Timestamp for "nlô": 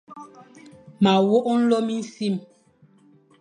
1.61-1.77